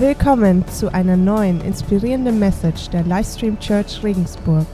[0.00, 4.64] Willkommen zu einer neuen inspirierenden Message der Livestream Church Regensburg.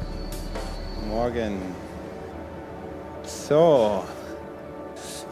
[1.08, 1.62] Morgen.
[3.22, 4.04] So.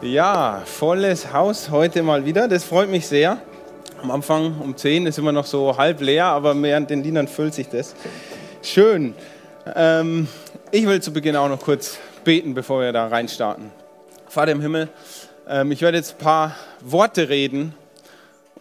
[0.00, 2.48] Ja, volles Haus heute mal wieder.
[2.48, 3.36] Das freut mich sehr.
[4.02, 7.52] Am Anfang um 10 ist immer noch so halb leer, aber während den Liedern füllt
[7.52, 7.94] sich das.
[8.62, 9.12] Schön.
[9.76, 10.26] Ähm,
[10.70, 13.70] ich will zu Beginn auch noch kurz beten, bevor wir da reinstarten.
[14.26, 14.88] Vater im Himmel,
[15.46, 17.74] ähm, ich werde jetzt ein paar Worte reden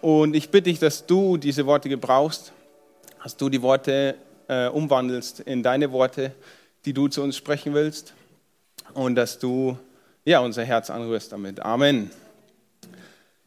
[0.02, 2.52] und ich bitte dich, dass du diese Worte gebrauchst,
[3.24, 4.16] dass du die Worte
[4.48, 6.34] äh, umwandelst in deine Worte,
[6.86, 8.14] die du zu uns sprechen willst
[8.94, 9.78] und dass du
[10.26, 11.60] ja, unser Herz anrührst damit.
[11.62, 12.12] Amen.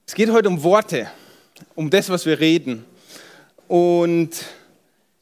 [0.06, 1.08] Es geht heute um Worte,
[1.74, 2.84] um das, was wir reden.
[3.68, 4.30] Und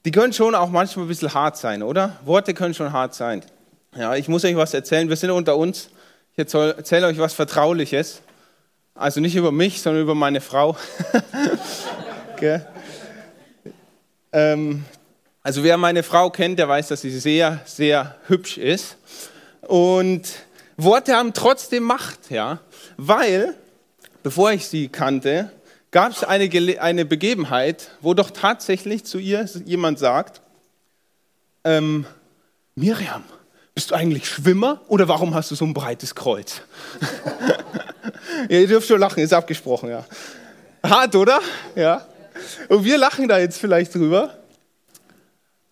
[0.05, 2.19] die können schon auch manchmal ein bisschen hart sein, oder?
[2.25, 3.43] Worte können schon hart sein.
[3.95, 5.09] Ja, ich muss euch was erzählen.
[5.09, 5.91] Wir sind unter uns.
[6.35, 8.23] Ich erzähle euch was Vertrauliches.
[8.95, 10.77] Also nicht über mich, sondern über meine Frau.
[12.33, 12.61] okay.
[14.33, 14.85] ähm,
[15.43, 18.97] also wer meine Frau kennt, der weiß, dass sie sehr, sehr hübsch ist.
[19.63, 20.29] Und
[20.77, 22.61] Worte haben trotzdem Macht, ja,
[22.97, 23.55] weil,
[24.23, 25.51] bevor ich sie kannte,
[25.91, 30.43] gab es eine, eine Begebenheit, wo doch tatsächlich zu ihr jemand sagt,
[31.65, 32.07] ähm,
[32.75, 33.25] Miriam,
[33.75, 36.61] bist du eigentlich Schwimmer oder warum hast du so ein breites Kreuz?
[38.49, 40.05] ihr dürft schon lachen, ist abgesprochen, ja.
[40.83, 41.41] Hart, oder?
[41.75, 42.07] Ja.
[42.69, 44.37] Und wir lachen da jetzt vielleicht drüber.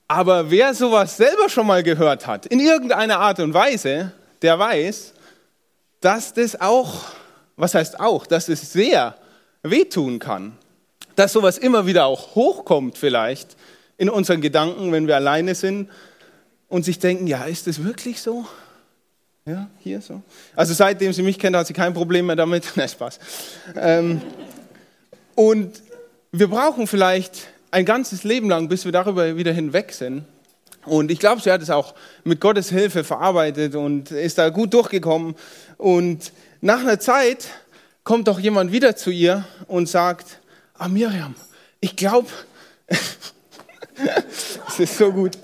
[0.09, 5.13] Aber wer sowas selber schon mal gehört hat, in irgendeiner Art und Weise, der weiß,
[6.01, 7.05] dass das auch,
[7.57, 9.15] was heißt auch, dass es sehr
[9.63, 10.57] wehtun kann.
[11.17, 13.57] Dass sowas immer wieder auch hochkommt vielleicht
[13.99, 15.91] in unseren Gedanken, wenn wir alleine sind
[16.71, 18.47] und sich denken, ja, ist das wirklich so?
[19.45, 20.23] Ja, hier so.
[20.57, 22.65] Also seitdem sie mich kennt, hat sie kein Problem mehr damit.
[22.77, 23.19] Na, Spaß.
[23.77, 24.23] Ähm,
[25.35, 25.83] und
[26.33, 30.25] wir brauchen vielleicht ein ganzes Leben lang, bis wir darüber wieder hinweg sind.
[30.87, 34.73] Und ich glaube, sie hat es auch mit Gottes Hilfe verarbeitet und ist da gut
[34.73, 35.35] durchgekommen.
[35.77, 37.49] Und nach einer Zeit
[38.05, 40.41] kommt doch jemand wieder zu ihr und sagt,
[40.75, 41.35] ah Miriam,
[41.81, 42.29] ich glaube,
[42.87, 45.37] es ist so gut.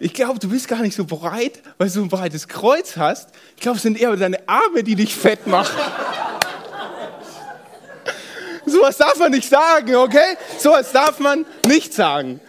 [0.00, 3.30] Ich glaube, du bist gar nicht so breit, weil du ein breites Kreuz hast.
[3.56, 5.76] Ich glaube, es sind eher deine Arme, die dich fett machen.
[8.66, 10.36] Sowas darf man nicht sagen, okay?
[10.58, 12.40] Sowas darf man nicht sagen.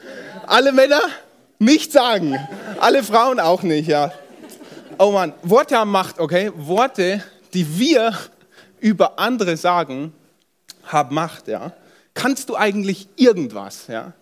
[0.46, 1.02] Alle Männer
[1.58, 2.38] nicht sagen.
[2.80, 4.12] Alle Frauen auch nicht, ja.
[5.00, 6.52] Oh Mann, Worte haben Macht, okay?
[6.56, 7.24] Worte,
[7.54, 8.14] die wir
[8.80, 10.14] über andere sagen,
[10.84, 11.74] haben Macht, ja.
[12.14, 14.14] Kannst du eigentlich irgendwas, ja?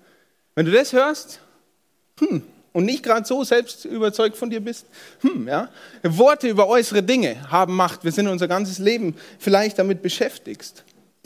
[0.56, 1.40] Wenn du das hörst,
[2.20, 4.86] hm, und nicht gerade so selbst überzeugt von dir bist,
[5.22, 5.70] hm, ja.
[6.04, 8.04] Worte über äußere Dinge haben Macht.
[8.04, 10.84] Wir sind unser ganzes Leben vielleicht damit beschäftigt.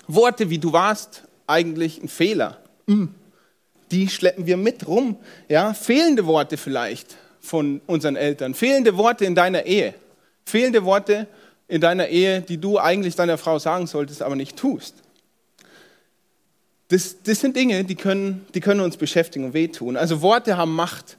[0.08, 2.58] Worte wie du warst eigentlich ein Fehler.
[2.88, 3.14] Hm,
[3.92, 5.18] die schleppen wir mit rum.
[5.50, 5.74] Ja?
[5.74, 9.94] Fehlende Worte vielleicht von unseren Eltern, fehlende Worte in deiner Ehe,
[10.46, 11.28] fehlende Worte
[11.68, 14.96] in deiner Ehe, die du eigentlich deiner Frau sagen solltest, aber nicht tust.
[16.90, 19.96] Das, das sind Dinge, die können, die können uns beschäftigen und wehtun.
[19.96, 21.18] Also Worte haben Macht.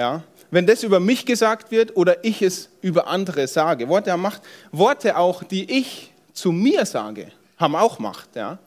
[0.00, 0.22] Ja?
[0.50, 3.86] Wenn das über mich gesagt wird oder ich es über andere sage.
[3.88, 4.40] Worte haben Macht.
[4.72, 7.28] Worte auch, die ich zu mir sage,
[7.58, 8.34] haben auch Macht.
[8.34, 8.58] Ja?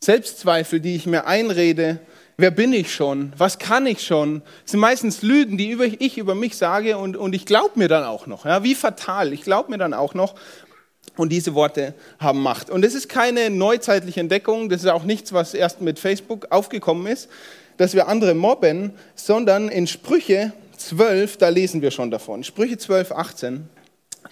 [0.00, 2.00] Selbstzweifel, die ich mir einrede,
[2.38, 6.34] wer bin ich schon, was kann ich schon, das sind meistens Lügen, die ich über
[6.34, 8.46] mich sage und, und ich glaube mir dann auch noch.
[8.46, 8.64] Ja?
[8.64, 10.34] Wie fatal, ich glaube mir dann auch noch.
[11.16, 12.70] Und diese Worte haben Macht.
[12.70, 17.06] Und das ist keine neuzeitliche Entdeckung, das ist auch nichts, was erst mit Facebook aufgekommen
[17.06, 17.28] ist,
[17.76, 22.42] dass wir andere mobben, sondern in Sprüche 12, da lesen wir schon davon.
[22.42, 23.68] Sprüche 12, 18,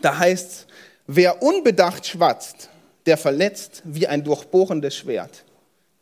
[0.01, 0.67] da heißt es,
[1.07, 2.71] wer unbedacht schwatzt,
[3.07, 5.45] der verletzt wie ein durchbohrendes Schwert.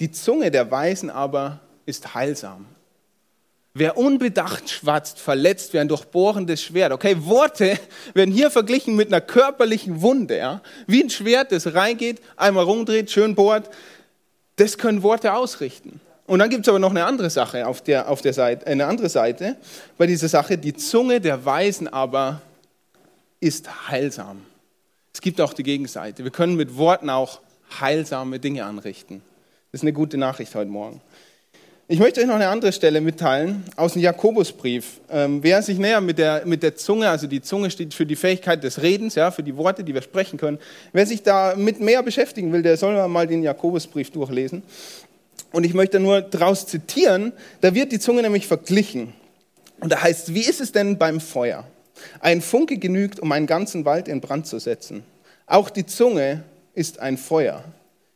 [0.01, 2.67] Die Zunge der Weisen aber ist heilsam.
[3.75, 6.93] Wer unbedacht schwatzt, verletzt wie ein durchbohrendes Schwert.
[6.93, 7.79] Okay, Worte
[8.15, 10.39] werden hier verglichen mit einer körperlichen Wunde.
[10.39, 10.63] Ja?
[10.87, 13.69] Wie ein Schwert, das reingeht, einmal rumdreht, schön bohrt.
[14.57, 16.01] Das können Worte ausrichten.
[16.27, 18.87] Und dann gibt es aber noch eine andere Sache auf der, auf der Seite, eine
[18.87, 19.57] andere Seite
[19.97, 20.59] bei dieser Sache.
[20.59, 22.41] Die Zunge der Weisen aber
[23.41, 24.43] ist heilsam.
[25.15, 26.25] Es gibt auch die Gegenseite.
[26.25, 27.41] Wir können mit Worten auch
[27.81, 29.23] heilsame Dinge anrichten.
[29.71, 31.01] Das ist eine gute Nachricht heute Morgen.
[31.89, 35.01] Ich möchte euch noch eine andere Stelle mitteilen aus dem Jakobusbrief.
[35.09, 38.17] Ähm, wer sich näher mit der, mit der Zunge, also die Zunge steht für die
[38.17, 40.59] Fähigkeit des Redens, ja, für die Worte, die wir sprechen können,
[40.93, 44.65] wer sich damit mehr beschäftigen will, der soll mal den Jakobusbrief durchlesen.
[45.53, 49.13] Und ich möchte nur daraus zitieren, da wird die Zunge nämlich verglichen.
[49.81, 51.65] Und da heißt, wie ist es denn beim Feuer?
[52.21, 55.03] Ein Funke genügt, um einen ganzen Wald in Brand zu setzen.
[55.47, 56.43] Auch die Zunge
[56.75, 57.65] ist ein Feuer.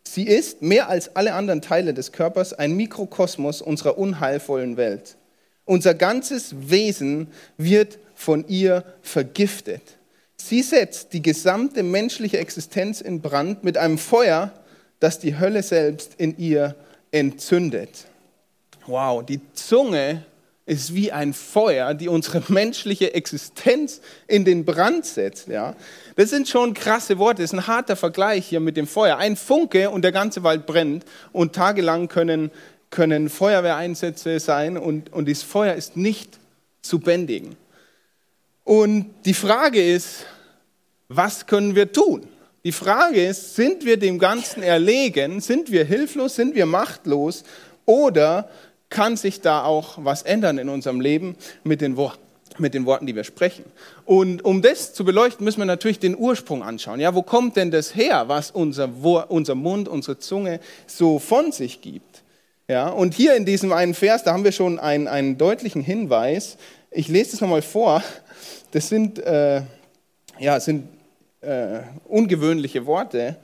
[0.05, 5.17] Sie ist mehr als alle anderen Teile des Körpers ein Mikrokosmos unserer unheilvollen Welt.
[5.65, 9.83] Unser ganzes Wesen wird von ihr vergiftet.
[10.37, 14.53] Sie setzt die gesamte menschliche Existenz in Brand mit einem Feuer,
[14.99, 16.75] das die Hölle selbst in ihr
[17.11, 18.07] entzündet.
[18.87, 20.25] Wow, die Zunge
[20.67, 25.49] ist wie ein Feuer, die unsere menschliche Existenz in den Brand setzt.
[25.49, 25.75] Ja?
[26.17, 29.17] Das sind schon krasse Worte, das ist ein harter Vergleich hier mit dem Feuer.
[29.17, 32.51] Ein Funke und der ganze Wald brennt und tagelang können,
[32.91, 36.39] können Feuerwehreinsätze sein und, und das Feuer ist nicht
[36.83, 37.57] zu bändigen.
[38.63, 40.27] Und die Frage ist,
[41.09, 42.29] was können wir tun?
[42.63, 45.41] Die Frage ist, sind wir dem Ganzen erlegen?
[45.41, 46.37] Sind wir hilflos?
[46.37, 47.45] Sind wir machtlos?
[47.87, 48.51] Oder
[48.91, 52.21] kann sich da auch was ändern in unserem Leben mit den, Worten,
[52.59, 53.65] mit den Worten, die wir sprechen.
[54.05, 57.01] Und um das zu beleuchten, müssen wir natürlich den Ursprung anschauen.
[57.01, 58.91] Ja, wo kommt denn das her, was unser,
[59.29, 62.23] unser Mund, unsere Zunge so von sich gibt?
[62.69, 66.57] Ja, und hier in diesem einen Vers, da haben wir schon einen, einen deutlichen Hinweis.
[66.91, 68.03] Ich lese es nochmal vor.
[68.73, 69.63] Das sind, äh,
[70.39, 70.89] ja, sind
[71.41, 73.37] äh, ungewöhnliche Worte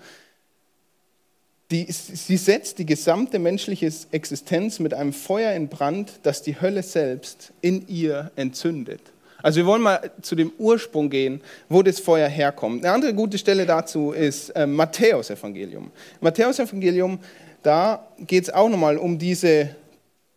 [1.70, 6.82] die, sie setzt die gesamte menschliche Existenz mit einem Feuer in Brand, das die Hölle
[6.82, 9.00] selbst in ihr entzündet.
[9.43, 12.84] Also wir wollen mal zu dem Ursprung gehen, wo das Feuer herkommt.
[12.84, 15.90] Eine andere gute Stelle dazu ist äh, Matthäus Evangelium.
[16.20, 17.19] Matthäus Evangelium,
[17.62, 19.19] da geht es auch nochmal um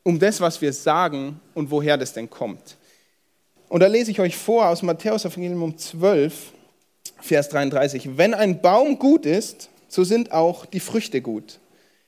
[0.03, 2.77] um das, was wir sagen und woher das denn kommt.
[3.67, 6.53] Und da lese ich euch vor aus Matthäus Evangelium 12,
[7.21, 8.18] Vers 33.
[8.18, 11.60] Wenn ein Baum gut ist, so sind auch die Früchte gut.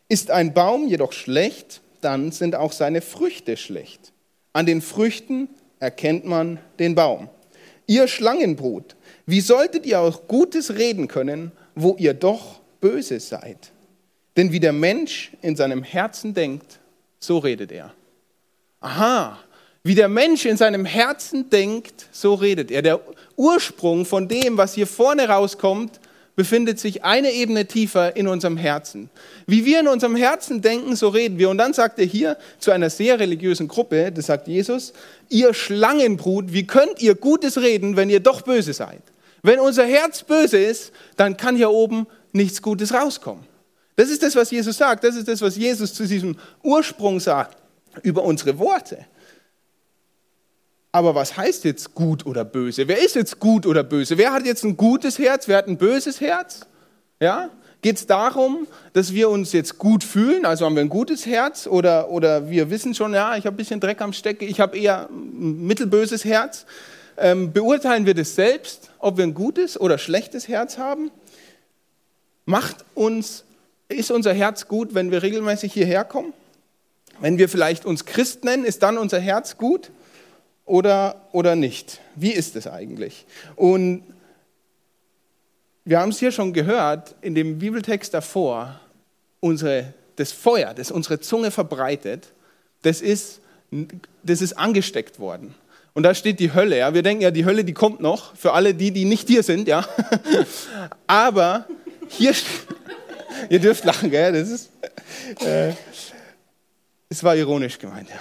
[0.07, 4.11] Ist ein Baum jedoch schlecht, dann sind auch seine Früchte schlecht.
[4.53, 5.49] An den Früchten
[5.79, 7.29] erkennt man den Baum.
[7.87, 13.71] Ihr Schlangenbrut, wie solltet ihr auch Gutes reden können, wo ihr doch böse seid?
[14.37, 16.79] Denn wie der Mensch in seinem Herzen denkt,
[17.19, 17.93] so redet er.
[18.79, 19.39] Aha,
[19.83, 22.81] wie der Mensch in seinem Herzen denkt, so redet er.
[22.81, 23.01] Der
[23.35, 25.99] Ursprung von dem, was hier vorne rauskommt,
[26.35, 29.09] befindet sich eine Ebene tiefer in unserem Herzen.
[29.47, 31.49] Wie wir in unserem Herzen denken, so reden wir.
[31.49, 34.93] Und dann sagt er hier zu einer sehr religiösen Gruppe, das sagt Jesus,
[35.29, 39.01] ihr Schlangenbrut, wie könnt ihr Gutes reden, wenn ihr doch böse seid?
[39.43, 43.43] Wenn unser Herz böse ist, dann kann hier oben nichts Gutes rauskommen.
[43.95, 45.03] Das ist das, was Jesus sagt.
[45.03, 47.57] Das ist das, was Jesus zu diesem Ursprung sagt
[48.03, 49.05] über unsere Worte.
[50.91, 52.87] Aber was heißt jetzt gut oder böse?
[52.87, 54.17] Wer ist jetzt gut oder böse?
[54.17, 55.47] Wer hat jetzt ein gutes Herz?
[55.47, 56.61] Wer hat ein böses Herz?
[57.19, 57.49] Ja?
[57.81, 61.65] Geht es darum, dass wir uns jetzt gut fühlen, also haben wir ein gutes Herz
[61.65, 64.77] oder, oder wir wissen schon, ja, ich habe ein bisschen Dreck am Stecken, ich habe
[64.77, 66.67] eher ein mittelböses Herz.
[67.17, 71.09] Ähm, beurteilen wir das selbst, ob wir ein gutes oder schlechtes Herz haben?
[72.45, 73.45] Macht uns,
[73.87, 76.33] ist unser Herz gut, wenn wir regelmäßig hierher kommen?
[77.19, 79.89] Wenn wir vielleicht uns Christ nennen, ist dann unser Herz gut?
[80.71, 81.99] Oder, oder nicht?
[82.15, 83.25] Wie ist es eigentlich?
[83.57, 84.03] Und
[85.83, 88.79] wir haben es hier schon gehört, in dem Bibeltext davor,
[89.41, 92.29] unsere, das Feuer, das unsere Zunge verbreitet,
[92.83, 93.41] das ist,
[94.23, 95.53] das ist angesteckt worden.
[95.93, 96.77] Und da steht die Hölle.
[96.77, 96.93] Ja.
[96.93, 99.67] Wir denken ja, die Hölle, die kommt noch, für alle die, die nicht hier sind.
[99.67, 99.85] Ja.
[101.05, 101.65] Aber
[102.07, 102.33] hier,
[103.49, 104.31] ihr dürft lachen, gell?
[104.31, 104.69] das ist,
[105.41, 105.73] äh,
[107.09, 108.07] es war ironisch gemeint.
[108.07, 108.15] Ja.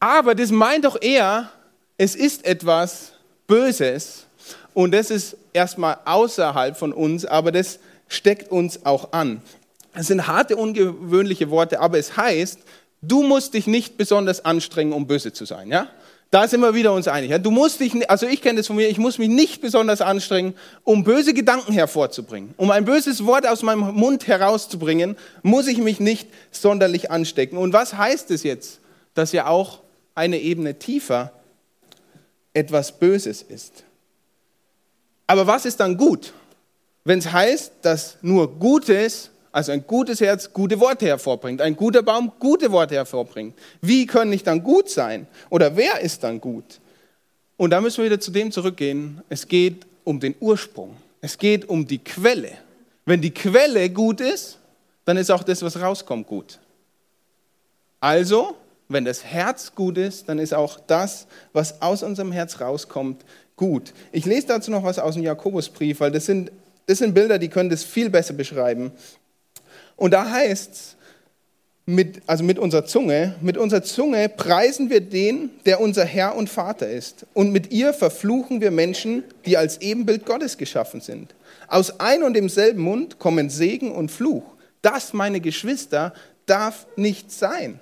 [0.00, 1.50] Aber das meint doch eher,
[1.96, 3.12] es ist etwas
[3.46, 4.26] Böses
[4.74, 9.40] und das ist erstmal außerhalb von uns, aber das steckt uns auch an.
[9.94, 12.58] Es sind harte, ungewöhnliche Worte, aber es heißt,
[13.00, 15.68] du musst dich nicht besonders anstrengen, um böse zu sein.
[15.68, 15.88] Ja?
[16.30, 17.30] Da sind wir wieder uns einig.
[17.30, 17.38] Ja?
[17.38, 20.54] Du musst dich, also ich kenne das von mir, ich muss mich nicht besonders anstrengen,
[20.82, 22.54] um böse Gedanken hervorzubringen.
[22.56, 27.56] Um ein böses Wort aus meinem Mund herauszubringen, muss ich mich nicht sonderlich anstecken.
[27.56, 28.80] Und was heißt es jetzt?
[29.14, 29.83] Dass ja auch
[30.14, 31.32] eine Ebene tiefer
[32.52, 33.84] etwas Böses ist.
[35.26, 36.32] Aber was ist dann gut?
[37.04, 42.02] Wenn es heißt, dass nur Gutes, also ein gutes Herz, gute Worte hervorbringt, ein guter
[42.02, 43.54] Baum gute Worte hervorbringt.
[43.80, 45.26] Wie können ich dann gut sein?
[45.50, 46.80] Oder wer ist dann gut?
[47.56, 49.22] Und da müssen wir wieder zu dem zurückgehen.
[49.28, 50.96] Es geht um den Ursprung.
[51.20, 52.52] Es geht um die Quelle.
[53.04, 54.58] Wenn die Quelle gut ist,
[55.04, 56.58] dann ist auch das, was rauskommt, gut.
[58.00, 58.56] Also
[58.88, 63.24] wenn das Herz gut ist, dann ist auch das, was aus unserem Herz rauskommt,
[63.56, 63.92] gut.
[64.12, 66.52] Ich lese dazu noch was aus dem Jakobusbrief, weil das sind,
[66.86, 68.92] das sind Bilder, die können das viel besser beschreiben.
[69.96, 70.96] Und da heißt es,
[71.86, 76.48] mit, also mit unserer Zunge, mit unserer Zunge preisen wir den, der unser Herr und
[76.48, 77.26] Vater ist.
[77.34, 81.34] Und mit ihr verfluchen wir Menschen, die als Ebenbild Gottes geschaffen sind.
[81.68, 84.44] Aus ein und demselben Mund kommen Segen und Fluch.
[84.80, 86.14] Das, meine Geschwister,
[86.46, 87.80] darf nicht sein.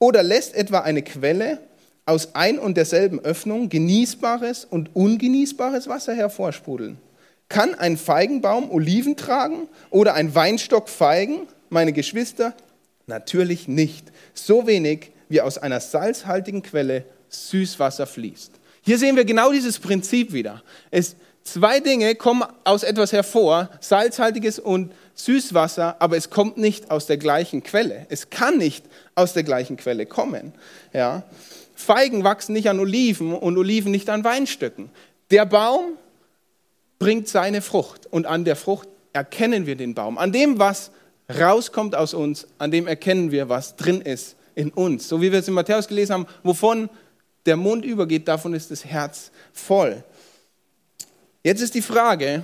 [0.00, 1.58] Oder lässt etwa eine Quelle
[2.06, 6.98] aus ein und derselben Öffnung genießbares und ungenießbares Wasser hervorsprudeln?
[7.48, 11.46] Kann ein Feigenbaum Oliven tragen oder ein Weinstock Feigen?
[11.68, 12.54] Meine Geschwister,
[13.06, 14.10] natürlich nicht.
[14.32, 18.52] So wenig wie aus einer salzhaltigen Quelle Süßwasser fließt.
[18.82, 20.62] Hier sehen wir genau dieses Prinzip wieder.
[20.90, 27.06] Es, zwei Dinge kommen aus etwas hervor, salzhaltiges und Süßwasser, aber es kommt nicht aus
[27.06, 28.06] der gleichen Quelle.
[28.08, 30.52] Es kann nicht aus der gleichen Quelle kommen.
[30.92, 31.24] Ja?
[31.74, 34.90] Feigen wachsen nicht an Oliven und Oliven nicht an Weinstöcken.
[35.30, 35.92] Der Baum
[36.98, 40.18] bringt seine Frucht und an der Frucht erkennen wir den Baum.
[40.18, 40.90] An dem, was
[41.38, 45.08] rauskommt aus uns, an dem erkennen wir, was drin ist in uns.
[45.08, 46.90] So wie wir es in Matthäus gelesen haben, wovon
[47.46, 50.04] der Mund übergeht, davon ist das Herz voll.
[51.42, 52.42] Jetzt ist die Frage,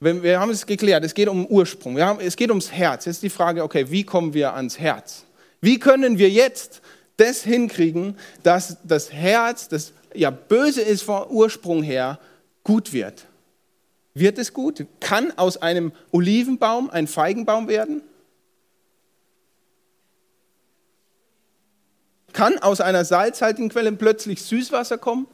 [0.00, 3.04] wir haben es geklärt, es geht um Ursprung, haben, es geht ums Herz.
[3.04, 5.24] Jetzt ist die Frage, okay, wie kommen wir ans Herz?
[5.60, 6.80] Wie können wir jetzt
[7.18, 12.18] das hinkriegen, dass das Herz, das ja böse ist vom Ursprung her,
[12.64, 13.26] gut wird?
[14.14, 14.86] Wird es gut?
[15.00, 18.00] Kann aus einem Olivenbaum ein Feigenbaum werden?
[22.32, 25.26] Kann aus einer salzhaltigen Quelle plötzlich Süßwasser kommen?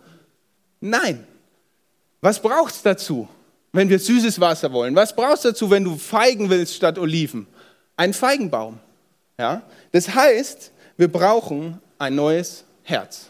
[0.80, 1.25] Nein.
[2.26, 3.28] Was braucht es dazu?
[3.71, 4.97] wenn wir süßes Wasser wollen?
[4.97, 7.47] Was brauchst du dazu, wenn du Feigen willst statt Oliven?
[7.97, 8.80] Ein Feigenbaum.
[9.38, 9.62] Ja?
[9.92, 13.26] Das heißt, wir brauchen ein neues Herz.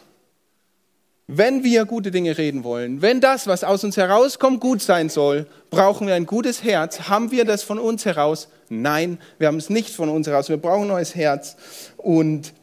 [1.27, 5.47] Wenn wir gute Dinge reden wollen, wenn das, was aus uns herauskommt, gut sein soll,
[5.69, 7.09] brauchen wir ein gutes Herz.
[7.09, 8.49] Haben wir das von uns heraus?
[8.71, 10.49] Nein, wir haben es nicht von uns heraus.
[10.49, 11.59] Wir brauchen ein neues Herz.
[11.99, 12.55] Und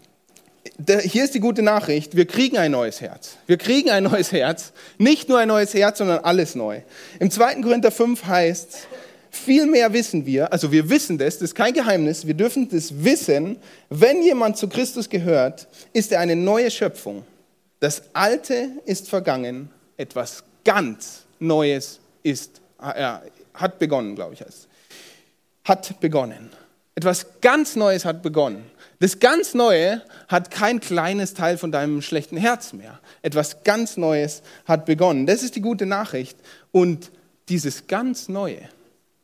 [0.88, 3.38] hier ist die gute Nachricht, wir kriegen ein neues Herz.
[3.48, 4.72] Wir kriegen ein neues Herz.
[4.98, 6.82] Nicht nur ein neues Herz, sondern alles neu.
[7.20, 7.56] Im 2.
[7.62, 8.88] Korinther 5 heißt,
[9.30, 13.04] viel mehr wissen wir, also wir wissen das, das ist kein Geheimnis, wir dürfen das
[13.04, 13.58] wissen,
[13.90, 17.26] wenn jemand zu Christus gehört, ist er eine neue Schöpfung.
[17.80, 23.16] Das Alte ist vergangen, etwas ganz Neues ist, äh,
[23.54, 24.44] hat begonnen, glaube ich.
[25.66, 26.52] Hat begonnen.
[26.96, 28.64] Etwas ganz Neues hat begonnen.
[29.00, 33.00] Das ganz Neue hat kein kleines Teil von deinem schlechten Herz mehr.
[33.22, 35.26] Etwas ganz Neues hat begonnen.
[35.26, 36.38] Das ist die gute Nachricht.
[36.72, 37.12] Und
[37.50, 38.62] dieses ganz Neue,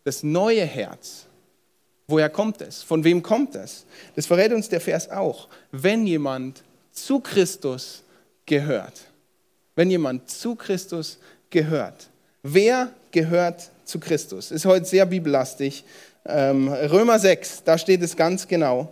[0.04, 1.26] das neue Herz,
[2.08, 2.82] woher kommt es?
[2.82, 3.86] Von wem kommt es?
[4.16, 5.48] Das verrät uns der Vers auch.
[5.72, 8.04] Wenn jemand zu Christus
[8.46, 9.00] gehört.
[9.76, 12.10] Wenn jemand zu Christus gehört.
[12.44, 14.52] Wer gehört zu Christus?
[14.52, 15.84] Ist heute sehr bibellastig.
[16.30, 18.90] Ähm, Römer 6, da steht es ganz genau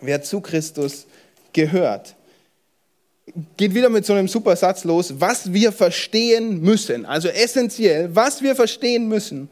[0.00, 1.06] wer zu Christus
[1.52, 2.14] gehört.
[3.56, 8.42] Geht wieder mit so einem super Satz los, was wir verstehen müssen, also essentiell, was
[8.42, 9.48] wir verstehen müssen.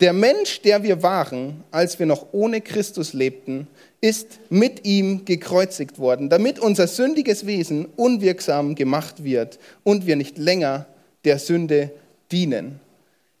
[0.00, 3.66] Der Mensch, der wir waren, als wir noch ohne Christus lebten,
[4.00, 10.38] ist mit ihm gekreuzigt worden, damit unser sündiges Wesen unwirksam gemacht wird und wir nicht
[10.38, 10.86] länger
[11.24, 11.90] der Sünde
[12.30, 12.80] dienen.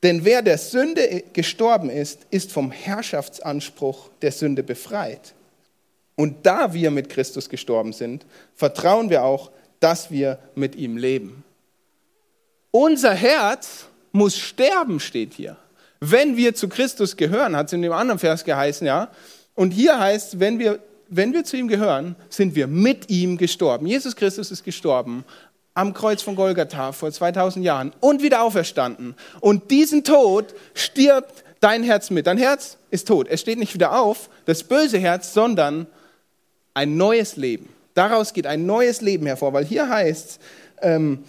[0.02, 5.34] Denn wer der Sünde gestorben ist, ist vom Herrschaftsanspruch der Sünde befreit.
[6.14, 8.24] Und da wir mit Christus gestorben sind,
[8.54, 9.50] vertrauen wir auch,
[9.80, 11.44] dass wir mit ihm leben.
[12.70, 15.56] Unser Herz muss sterben, steht hier.
[16.00, 19.10] Wenn wir zu Christus gehören, hat es in dem anderen Vers geheißen, ja.
[19.54, 20.78] Und hier heißt, wenn wir,
[21.08, 23.86] wenn wir zu ihm gehören, sind wir mit ihm gestorben.
[23.86, 25.24] Jesus Christus ist gestorben
[25.78, 29.14] am Kreuz von Golgatha vor 2000 Jahren und wieder auferstanden.
[29.38, 32.26] Und diesen Tod stirbt dein Herz mit.
[32.26, 33.28] Dein Herz ist tot.
[33.30, 35.86] Es steht nicht wieder auf, das böse Herz, sondern
[36.74, 37.68] ein neues Leben.
[37.94, 40.38] Daraus geht ein neues Leben hervor, weil hier heißt es,
[40.82, 41.24] ähm,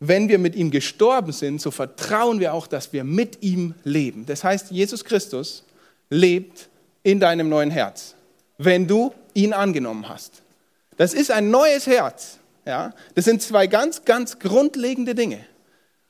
[0.00, 4.24] wenn wir mit ihm gestorben sind, so vertrauen wir auch, dass wir mit ihm leben.
[4.24, 5.64] Das heißt, Jesus Christus
[6.08, 6.70] lebt
[7.02, 8.14] in deinem neuen Herz,
[8.56, 10.40] wenn du ihn angenommen hast.
[10.96, 12.38] Das ist ein neues Herz.
[12.66, 12.92] Ja?
[13.14, 15.38] Das sind zwei ganz, ganz grundlegende Dinge.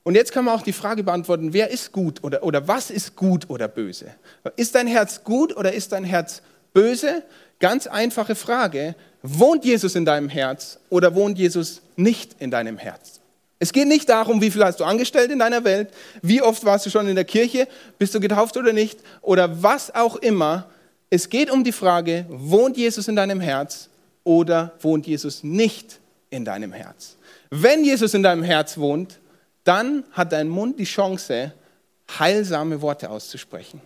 [0.02, 3.16] Und jetzt kann man auch die Frage beantworten, wer ist gut oder, oder was ist
[3.16, 4.06] gut oder böse?
[4.54, 7.24] Ist dein Herz gut oder ist dein Herz böse?
[7.58, 13.20] Ganz einfache Frage, wohnt Jesus in deinem Herz oder wohnt Jesus nicht in deinem Herz?
[13.58, 15.88] Es geht nicht darum, wie viel hast du angestellt in deiner Welt,
[16.22, 17.66] wie oft warst du schon in der Kirche,
[17.98, 20.66] bist du getauft oder nicht, oder was auch immer.
[21.08, 23.88] Es geht um die Frage, wohnt Jesus in deinem Herz
[24.24, 25.98] oder wohnt Jesus nicht
[26.36, 27.16] in deinem Herz?
[27.50, 29.18] Wenn Jesus in deinem Herz wohnt,
[29.64, 31.52] dann hat dein Mund die Chance,
[32.18, 33.80] heilsame Worte auszusprechen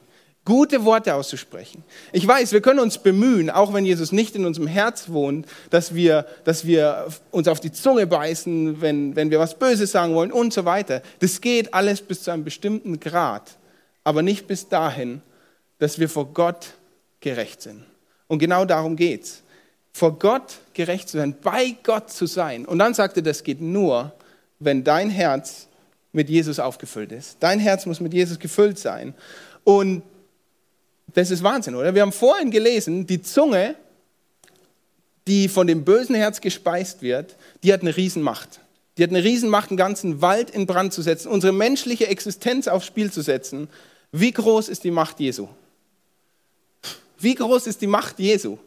[0.45, 1.85] gute Worte auszusprechen.
[2.13, 5.95] Ich weiß, wir können uns bemühen, auch wenn Jesus nicht in unserem Herz wohnt, dass
[5.95, 10.33] wir, dass wir uns auf die Zunge beißen, wenn, wenn wir was Böses sagen wollen
[10.33, 11.03] und so weiter.
[11.21, 13.59] Das geht alles bis zu einem bestimmten Grad.
[14.03, 15.21] aber nicht bis dahin,
[15.79, 16.69] dass wir vor Gott
[17.21, 17.85] gerecht sind.
[18.27, 19.43] Und genau darum geht's.
[19.93, 22.65] Vor Gott gerecht zu sein, bei Gott zu sein.
[22.65, 24.13] Und dann sagt er, das geht nur,
[24.59, 25.67] wenn dein Herz
[26.13, 27.37] mit Jesus aufgefüllt ist.
[27.41, 29.15] Dein Herz muss mit Jesus gefüllt sein.
[29.65, 30.03] Und
[31.15, 31.95] das ist Wahnsinn, oder?
[31.95, 33.75] Wir haben vorhin gelesen, die Zunge,
[35.27, 38.61] die von dem bösen Herz gespeist wird, die hat eine Riesenmacht.
[38.97, 42.87] Die hat eine Riesenmacht, einen ganzen Wald in Brand zu setzen, unsere menschliche Existenz aufs
[42.87, 43.69] Spiel zu setzen.
[44.13, 45.49] Wie groß ist die Macht Jesu?
[47.19, 48.59] Wie groß ist die Macht Jesu?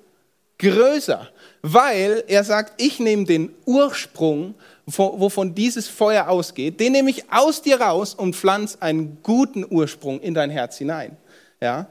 [0.63, 1.29] Größer,
[1.62, 4.55] weil er sagt, ich nehme den Ursprung,
[4.86, 10.22] wovon dieses Feuer ausgeht, den nehme ich aus dir raus und pflanze einen guten Ursprung
[10.22, 11.17] in dein Herz hinein.
[11.62, 11.88] Ja?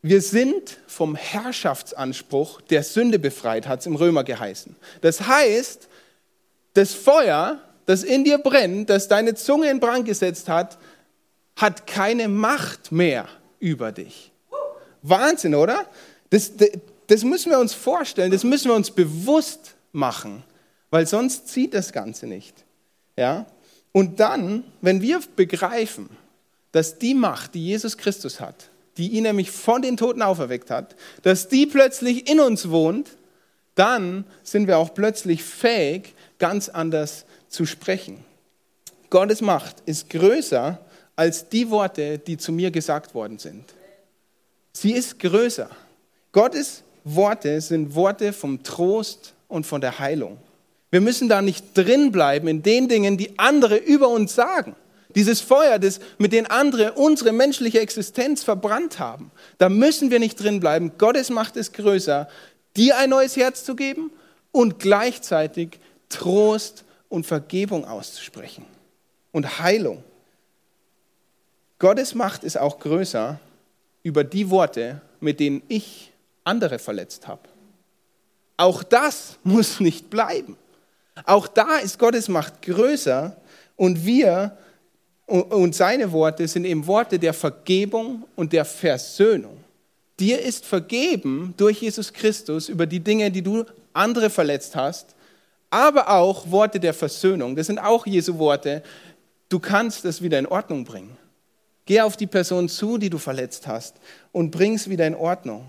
[0.00, 4.74] Wir sind vom Herrschaftsanspruch der Sünde befreit, hat es im Römer geheißen.
[5.02, 5.88] Das heißt,
[6.72, 10.78] das Feuer, das in dir brennt, das deine Zunge in Brand gesetzt hat,
[11.56, 13.28] hat keine Macht mehr
[13.60, 14.32] über dich.
[15.02, 15.86] Wahnsinn, oder?
[16.30, 16.52] Das,
[17.06, 20.42] das müssen wir uns vorstellen, das müssen wir uns bewusst machen,
[20.90, 22.64] weil sonst zieht das Ganze nicht.
[23.16, 23.46] Ja?
[23.92, 26.08] Und dann, wenn wir begreifen,
[26.72, 30.96] dass die Macht, die Jesus Christus hat, die ihn nämlich von den Toten auferweckt hat,
[31.22, 33.10] dass die plötzlich in uns wohnt,
[33.74, 38.24] dann sind wir auch plötzlich fähig, ganz anders zu sprechen.
[39.10, 40.80] Gottes Macht ist größer
[41.16, 43.64] als die Worte, die zu mir gesagt worden sind.
[44.72, 45.70] Sie ist größer.
[46.32, 50.38] Gottes Worte sind Worte vom Trost und von der Heilung.
[50.90, 54.74] Wir müssen da nicht drin bleiben in den Dingen, die andere über uns sagen.
[55.14, 59.30] Dieses Feuer, das, mit dem andere unsere menschliche Existenz verbrannt haben.
[59.58, 60.92] Da müssen wir nicht drin bleiben.
[60.98, 62.28] Gottes Macht ist größer,
[62.76, 64.10] dir ein neues Herz zu geben
[64.50, 68.64] und gleichzeitig Trost und Vergebung auszusprechen
[69.30, 70.02] und Heilung.
[71.78, 73.38] Gottes Macht ist auch größer
[74.02, 76.12] über die Worte, mit denen ich
[76.44, 77.48] andere verletzt habe.
[78.56, 80.56] Auch das muss nicht bleiben.
[81.24, 83.36] Auch da ist Gottes Macht größer
[83.76, 84.56] und wir
[85.26, 89.56] und seine Worte sind eben Worte der Vergebung und der Versöhnung.
[90.20, 95.14] Dir ist vergeben durch Jesus Christus über die Dinge, die du andere verletzt hast,
[95.70, 97.56] aber auch Worte der Versöhnung.
[97.56, 98.82] Das sind auch Jesu Worte.
[99.48, 101.16] Du kannst es wieder in Ordnung bringen.
[101.86, 103.96] Geh auf die Person zu, die du verletzt hast
[104.30, 105.66] und bring es wieder in Ordnung.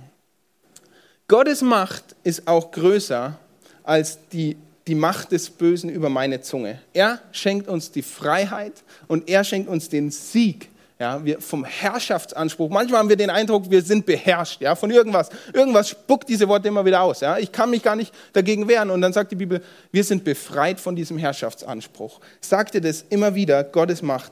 [1.27, 3.37] Gottes Macht ist auch größer
[3.83, 4.57] als die,
[4.87, 6.79] die Macht des Bösen über meine Zunge.
[6.93, 12.69] Er schenkt uns die Freiheit und er schenkt uns den Sieg ja, wir vom Herrschaftsanspruch.
[12.69, 15.29] Manchmal haben wir den Eindruck, wir sind beherrscht ja, von irgendwas.
[15.51, 17.19] Irgendwas spuckt diese Worte immer wieder aus.
[17.19, 17.37] Ja.
[17.37, 18.89] Ich kann mich gar nicht dagegen wehren.
[18.89, 19.61] Und dann sagt die Bibel,
[19.91, 22.21] wir sind befreit von diesem Herrschaftsanspruch.
[22.39, 24.31] Sagt ihr das immer wieder, Gottes Macht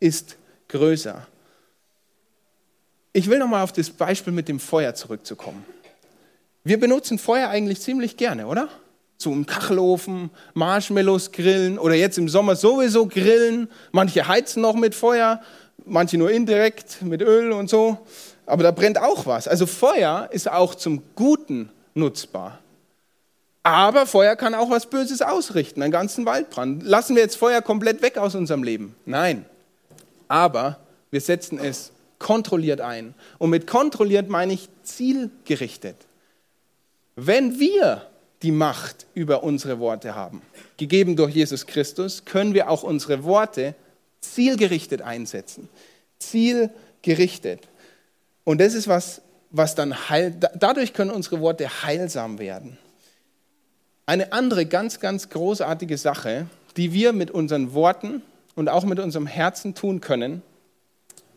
[0.00, 0.36] ist
[0.68, 1.26] größer.
[3.14, 5.64] Ich will nochmal auf das Beispiel mit dem Feuer zurückzukommen.
[6.64, 8.68] Wir benutzen Feuer eigentlich ziemlich gerne, oder?
[9.18, 13.68] So im Kachelofen, Marshmallows grillen oder jetzt im Sommer sowieso grillen.
[13.90, 15.40] Manche heizen noch mit Feuer,
[15.84, 17.98] manche nur indirekt mit Öl und so.
[18.46, 19.48] Aber da brennt auch was.
[19.48, 22.58] Also Feuer ist auch zum Guten nutzbar.
[23.64, 26.82] Aber Feuer kann auch was Böses ausrichten, einen ganzen Waldbrand.
[26.82, 28.94] Lassen wir jetzt Feuer komplett weg aus unserem Leben?
[29.04, 29.46] Nein.
[30.26, 30.78] Aber
[31.10, 33.14] wir setzen es kontrolliert ein.
[33.38, 35.96] Und mit kontrolliert meine ich zielgerichtet.
[37.16, 38.06] Wenn wir
[38.42, 40.42] die Macht über unsere Worte haben,
[40.76, 43.74] gegeben durch Jesus Christus, können wir auch unsere Worte
[44.20, 45.68] zielgerichtet einsetzen.
[46.18, 47.68] Zielgerichtet.
[48.44, 52.78] Und das ist was, was dann heil, dadurch können unsere Worte heilsam werden.
[54.06, 56.46] Eine andere ganz, ganz großartige Sache,
[56.76, 58.22] die wir mit unseren Worten
[58.54, 60.42] und auch mit unserem Herzen tun können,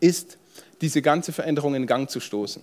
[0.00, 0.38] ist,
[0.80, 2.62] diese ganze Veränderung in Gang zu stoßen.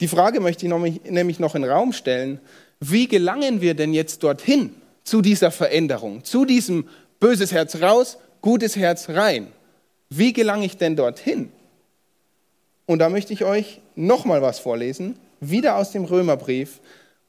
[0.00, 0.72] Die Frage möchte ich
[1.04, 2.40] nämlich noch in den Raum stellen,
[2.80, 6.88] wie gelangen wir denn jetzt dorthin zu dieser Veränderung, zu diesem
[7.20, 9.48] böses Herz raus, gutes Herz rein?
[10.08, 11.50] Wie gelange ich denn dorthin?
[12.86, 16.80] Und da möchte ich euch nochmal was vorlesen, wieder aus dem Römerbrief.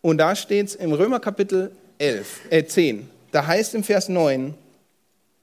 [0.01, 3.09] Und da steht es im Römerkapitel 11, äh 10.
[3.31, 4.53] Da heißt im Vers 9,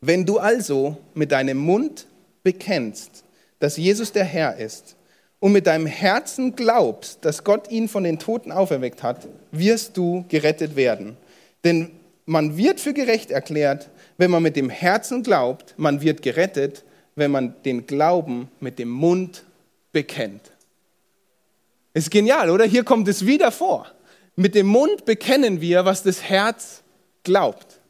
[0.00, 2.06] wenn du also mit deinem Mund
[2.42, 3.24] bekennst,
[3.60, 4.96] dass Jesus der Herr ist
[5.38, 10.24] und mit deinem Herzen glaubst, dass Gott ihn von den Toten auferweckt hat, wirst du
[10.28, 11.16] gerettet werden.
[11.64, 11.92] Denn
[12.26, 17.30] man wird für gerecht erklärt, wenn man mit dem Herzen glaubt, man wird gerettet, wenn
[17.30, 19.44] man den Glauben mit dem Mund
[19.92, 20.42] bekennt.
[21.92, 22.64] Ist genial, oder?
[22.64, 23.86] Hier kommt es wieder vor.
[24.36, 26.82] Mit dem Mund bekennen wir, was das Herz
[27.24, 27.80] glaubt.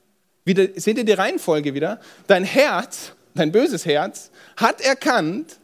[0.45, 2.01] Wieder, seht ihr die Reihenfolge wieder?
[2.27, 5.59] Dein Herz, dein böses Herz, hat erkannt,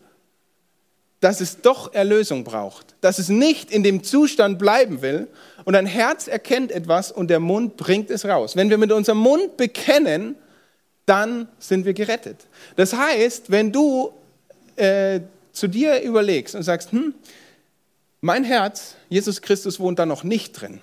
[1.21, 5.29] dass es doch Erlösung braucht, dass es nicht in dem Zustand bleiben will
[5.65, 8.55] und ein Herz erkennt etwas und der Mund bringt es raus.
[8.55, 10.37] Wenn wir mit unserem Mund bekennen,
[11.07, 12.47] dann sind wir gerettet.
[12.77, 14.13] Das heißt, wenn du
[14.77, 15.21] äh,
[15.53, 17.15] zu dir überlegst und sagst, hm,
[18.21, 20.81] mein Herz, Jesus Christus wohnt da noch nicht drin,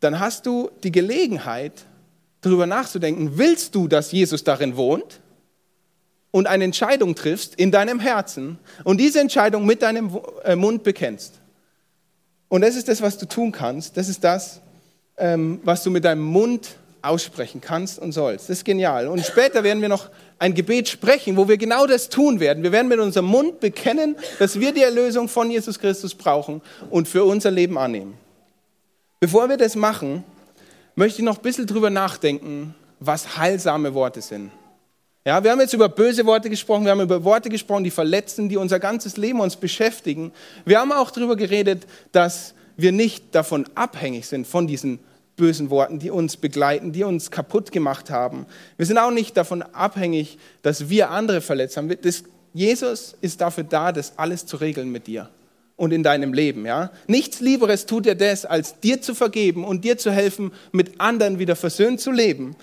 [0.00, 1.84] dann hast du die Gelegenheit,
[2.44, 5.20] darüber nachzudenken, willst du, dass Jesus darin wohnt?
[6.30, 11.40] Und eine Entscheidung triffst in deinem Herzen und diese Entscheidung mit deinem äh, Mund bekennst.
[12.48, 13.96] Und das ist das, was du tun kannst.
[13.96, 14.60] Das ist das,
[15.16, 18.48] ähm, was du mit deinem Mund aussprechen kannst und sollst.
[18.48, 19.08] Das ist genial.
[19.08, 22.62] Und später werden wir noch ein Gebet sprechen, wo wir genau das tun werden.
[22.62, 27.06] Wir werden mit unserem Mund bekennen, dass wir die Erlösung von Jesus Christus brauchen und
[27.06, 28.14] für unser Leben annehmen.
[29.20, 30.24] Bevor wir das machen,
[30.94, 34.50] möchte ich noch ein bisschen drüber nachdenken, was heilsame Worte sind.
[35.26, 38.48] Ja, wir haben jetzt über böse Worte gesprochen, wir haben über Worte gesprochen, die verletzen,
[38.48, 40.32] die unser ganzes Leben uns beschäftigen.
[40.66, 44.98] Wir haben auch darüber geredet, dass wir nicht davon abhängig sind, von diesen
[45.36, 48.46] bösen Worten, die uns begleiten, die uns kaputt gemacht haben.
[48.76, 51.92] Wir sind auch nicht davon abhängig, dass wir andere verletzt haben.
[52.02, 55.30] Das, Jesus ist dafür da, das alles zu regeln mit dir
[55.76, 56.66] und in deinem Leben.
[56.66, 56.90] Ja?
[57.06, 61.38] Nichts Lieberes tut er das, als dir zu vergeben und dir zu helfen, mit anderen
[61.38, 62.56] wieder versöhnt zu leben.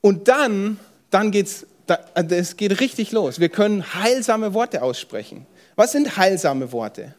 [0.00, 0.78] Und dann,
[1.10, 1.66] dann geht's,
[2.14, 3.40] es geht richtig los.
[3.40, 5.46] Wir können heilsame Worte aussprechen.
[5.76, 7.14] Was sind heilsame Worte?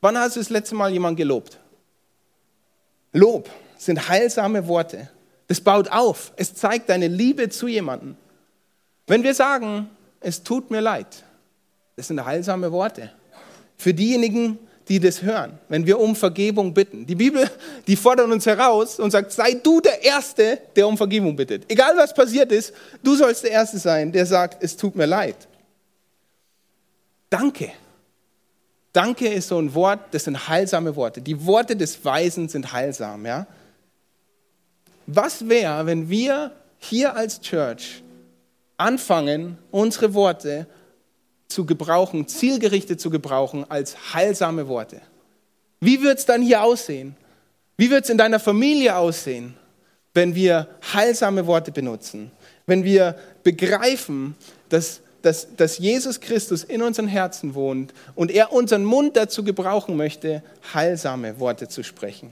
[0.00, 1.58] Wann hast du das letzte Mal jemand gelobt?
[3.12, 5.10] Lob sind heilsame Worte.
[5.48, 6.32] Das baut auf.
[6.36, 8.16] Es zeigt deine Liebe zu jemandem.
[9.06, 11.24] Wenn wir sagen, es tut mir leid,
[11.96, 13.10] das sind heilsame Worte
[13.80, 17.06] für diejenigen, die das hören, wenn wir um Vergebung bitten.
[17.06, 17.48] Die Bibel,
[17.86, 21.64] die fordert uns heraus und sagt, sei du der Erste, der um Vergebung bittet.
[21.70, 25.48] Egal was passiert ist, du sollst der Erste sein, der sagt, es tut mir leid.
[27.30, 27.72] Danke.
[28.92, 31.22] Danke ist so ein Wort, das sind heilsame Worte.
[31.22, 33.24] Die Worte des Weisen sind heilsam.
[33.24, 33.46] Ja?
[35.06, 38.02] Was wäre, wenn wir hier als Church
[38.76, 40.66] anfangen, unsere Worte
[41.50, 45.00] zu gebrauchen, zielgerichtet zu gebrauchen als heilsame Worte.
[45.80, 47.16] Wie wird es dann hier aussehen?
[47.76, 49.54] Wie wird es in deiner Familie aussehen,
[50.12, 52.30] wenn wir heilsame Worte benutzen?
[52.66, 54.34] Wenn wir begreifen,
[54.68, 59.96] dass, dass, dass Jesus Christus in unseren Herzen wohnt und er unseren Mund dazu gebrauchen
[59.96, 60.42] möchte,
[60.74, 62.30] heilsame Worte zu sprechen.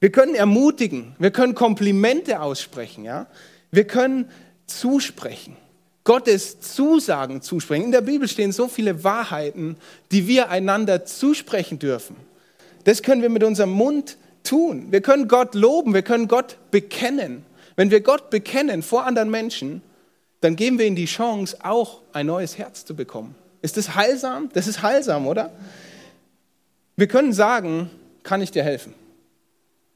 [0.00, 3.26] Wir können ermutigen, wir können Komplimente aussprechen, ja?
[3.70, 4.28] wir können
[4.66, 5.56] zusprechen.
[6.08, 7.84] Gottes Zusagen zusprechen.
[7.84, 9.76] In der Bibel stehen so viele Wahrheiten,
[10.10, 12.16] die wir einander zusprechen dürfen.
[12.84, 14.86] Das können wir mit unserem Mund tun.
[14.90, 17.44] Wir können Gott loben, wir können Gott bekennen.
[17.76, 19.82] Wenn wir Gott bekennen vor anderen Menschen,
[20.40, 23.34] dann geben wir ihnen die Chance, auch ein neues Herz zu bekommen.
[23.60, 24.48] Ist das heilsam?
[24.54, 25.52] Das ist heilsam, oder?
[26.96, 27.90] Wir können sagen,
[28.22, 28.94] kann ich dir helfen?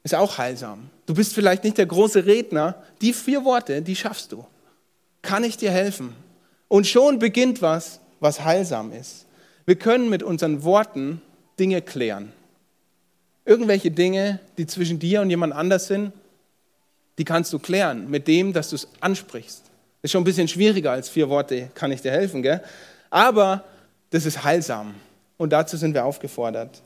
[0.04, 0.90] Ist auch heilsam.
[1.06, 2.74] Du bist vielleicht nicht der große Redner.
[3.00, 4.44] Die vier Worte, die schaffst du
[5.22, 6.14] kann ich dir helfen?
[6.68, 9.26] Und schon beginnt was, was heilsam ist.
[9.64, 11.22] Wir können mit unseren Worten
[11.58, 12.32] Dinge klären.
[13.44, 16.12] Irgendwelche Dinge, die zwischen dir und jemand anders sind,
[17.18, 19.62] die kannst du klären mit dem, dass du es ansprichst.
[19.64, 22.62] Das ist schon ein bisschen schwieriger als vier Worte, kann ich dir helfen, gell?
[23.10, 23.64] Aber
[24.10, 24.94] das ist heilsam
[25.36, 26.82] und dazu sind wir aufgefordert.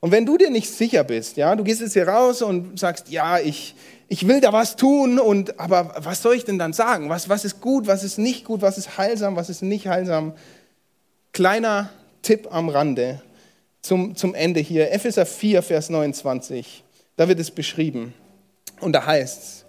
[0.00, 3.10] Und wenn du dir nicht sicher bist, ja, du gehst jetzt hier raus und sagst,
[3.10, 3.74] ja, ich,
[4.12, 7.08] ich will da was tun, und, aber was soll ich denn dann sagen?
[7.08, 10.34] Was, was ist gut, was ist nicht gut, was ist heilsam, was ist nicht heilsam?
[11.32, 13.22] Kleiner Tipp am Rande
[13.80, 14.92] zum, zum Ende hier.
[14.92, 16.84] Epheser 4, Vers 29,
[17.16, 18.12] da wird es beschrieben.
[18.80, 19.64] Und da heißt es,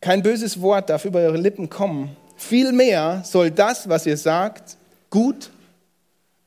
[0.00, 2.16] kein böses Wort darf über eure Lippen kommen.
[2.36, 4.76] Vielmehr soll das, was ihr sagt,
[5.10, 5.50] gut,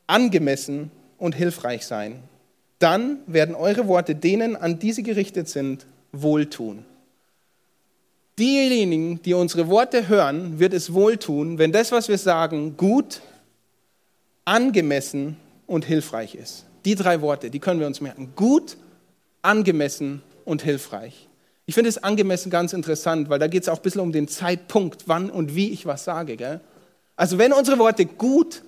[0.06, 2.22] angemessen und hilfreich sein
[2.80, 6.84] dann werden eure Worte denen, an die sie gerichtet sind, wohltun.
[8.40, 13.20] Diejenigen, die unsere Worte hören, wird es wohltun, wenn das, was wir sagen, gut,
[14.46, 16.64] angemessen und hilfreich ist.
[16.86, 18.32] Die drei Worte, die können wir uns merken.
[18.34, 18.78] Gut,
[19.42, 21.28] angemessen und hilfreich.
[21.66, 24.26] Ich finde es angemessen ganz interessant, weil da geht es auch ein bisschen um den
[24.26, 26.38] Zeitpunkt, wann und wie ich was sage.
[26.38, 26.60] Gell?
[27.16, 28.62] Also wenn unsere Worte gut,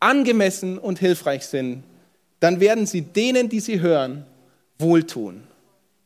[0.00, 1.84] angemessen und hilfreich sind,
[2.40, 4.26] dann werden sie denen, die sie hören,
[4.76, 5.44] wohltun.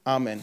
[0.05, 0.37] Amen.